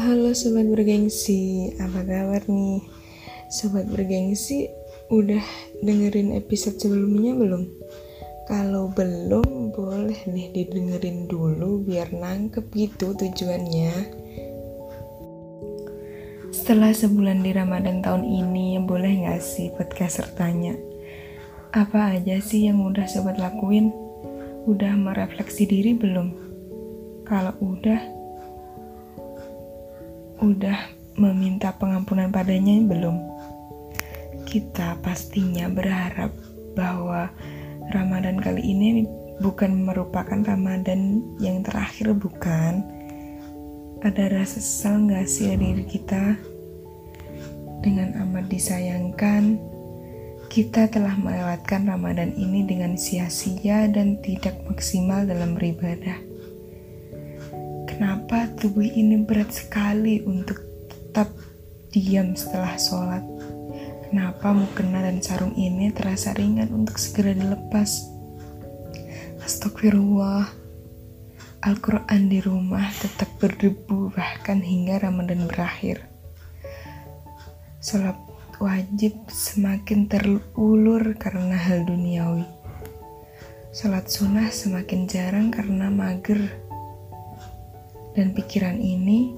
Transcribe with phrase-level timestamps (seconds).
[0.00, 2.80] Halo sobat bergengsi, apa kabar nih?
[3.52, 4.64] Sobat bergengsi,
[5.12, 5.44] udah
[5.84, 7.68] dengerin episode sebelumnya belum?
[8.48, 13.92] Kalau belum, boleh nih didengerin dulu biar nangkep gitu tujuannya.
[16.48, 20.80] Setelah sebulan di Ramadan tahun ini, boleh gak sih podcaster tanya?
[21.76, 23.92] Apa aja sih yang udah sobat lakuin?
[24.64, 26.32] Udah merefleksi diri belum?
[27.28, 28.19] Kalau udah,
[30.40, 30.78] udah
[31.20, 33.16] meminta pengampunan padanya belum?
[34.48, 36.32] Kita pastinya berharap
[36.72, 37.28] bahwa
[37.92, 39.04] Ramadan kali ini
[39.44, 42.80] bukan merupakan Ramadan yang terakhir, bukan?
[44.00, 46.36] Ada rasa sesal gak sih dari diri kita?
[47.80, 49.60] Dengan amat disayangkan,
[50.48, 56.29] kita telah melewatkan Ramadan ini dengan sia-sia dan tidak maksimal dalam beribadah.
[58.00, 60.56] Kenapa tubuh ini berat sekali untuk
[60.88, 61.28] tetap
[61.92, 63.20] diam setelah sholat?
[64.08, 68.08] Kenapa mukena dan sarung ini terasa ringan untuk segera dilepas?
[69.44, 70.48] Astagfirullah.
[71.60, 76.00] Al-Quran di rumah tetap berdebu bahkan hingga Ramadan berakhir.
[77.84, 78.16] Sholat
[78.64, 82.48] wajib semakin terulur karena hal duniawi.
[83.76, 86.69] Sholat sunnah semakin jarang karena mager.
[88.16, 89.34] Dan pikiran ini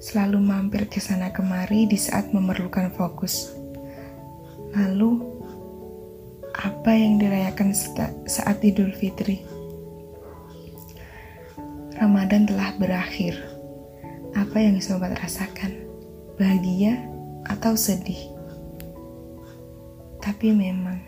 [0.00, 3.52] selalu mampir ke sana kemari di saat memerlukan fokus.
[4.76, 5.24] Lalu,
[6.56, 7.72] apa yang dirayakan
[8.28, 9.44] saat Idul Fitri?
[11.96, 13.40] Ramadan telah berakhir.
[14.36, 15.72] Apa yang sobat rasakan?
[16.36, 17.00] Bahagia
[17.48, 18.20] atau sedih?
[20.20, 21.00] Tapi memang,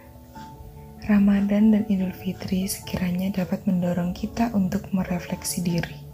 [1.05, 6.08] Ramadan dan Idul Fitri sekiranya dapat mendorong kita untuk merefleksi diri.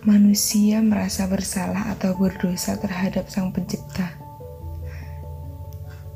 [0.00, 4.20] Manusia merasa bersalah atau berdosa terhadap Sang Pencipta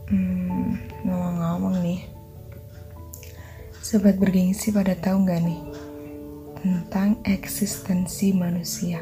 [0.05, 2.05] Hmm, ngomong-ngomong nih.
[3.81, 5.61] Sobat bergengsi pada tahu nggak nih
[6.61, 9.01] tentang eksistensi manusia?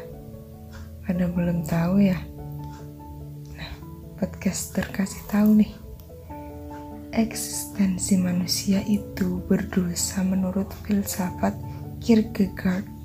[1.03, 2.15] Pada belum tahu ya?
[3.51, 3.71] Nah,
[4.15, 5.75] podcaster kasih tahu nih.
[7.11, 11.51] Eksistensi manusia itu berdosa menurut filsafat
[11.99, 13.02] Kierkegaard.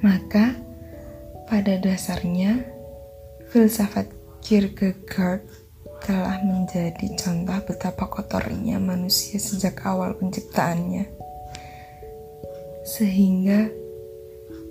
[0.00, 0.56] Maka,
[1.44, 2.64] pada dasarnya,
[3.52, 4.08] filsafat
[4.40, 5.44] Kierkegaard
[6.00, 11.04] telah menjadi contoh betapa kotornya manusia sejak awal penciptaannya.
[12.88, 13.68] Sehingga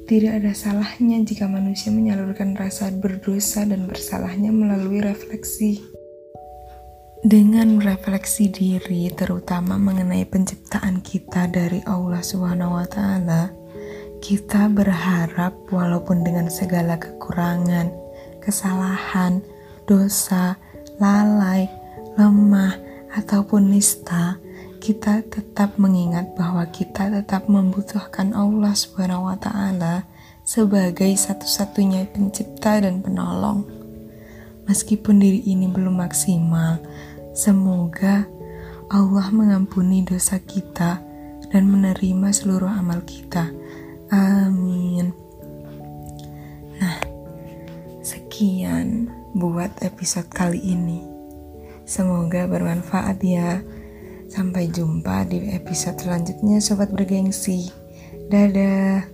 [0.10, 5.86] tidak ada salahnya jika manusia menyalurkan rasa berdosa dan bersalahnya melalui refleksi.
[7.22, 13.59] Dengan refleksi diri, terutama mengenai penciptaan kita dari Allah Subhanahu wa Ta'ala,
[14.20, 17.92] kita berharap, walaupun dengan segala kekurangan,
[18.44, 19.44] kesalahan,
[19.88, 20.60] dosa,
[21.00, 21.72] lalai,
[22.20, 22.76] lemah,
[23.16, 24.38] ataupun nista,
[24.80, 30.08] kita tetap mengingat bahwa kita tetap membutuhkan Allah Subhanahu wa taala
[30.46, 33.66] sebagai satu-satunya pencipta dan penolong.
[34.70, 36.80] Meskipun diri ini belum maksimal,
[37.34, 38.30] semoga
[38.90, 41.02] Allah mengampuni dosa kita
[41.50, 43.50] dan menerima seluruh amal kita.
[44.10, 45.14] Amin.
[46.82, 46.98] Nah,
[48.02, 51.06] sekian buat episode kali ini.
[51.86, 53.62] Semoga bermanfaat ya.
[54.30, 57.70] Sampai jumpa di episode selanjutnya sobat bergengsi.
[58.30, 59.06] Dadah.